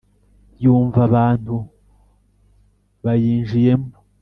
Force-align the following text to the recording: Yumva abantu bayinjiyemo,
Yumva 0.63 0.99
abantu 1.09 1.55
bayinjiyemo, 3.03 3.91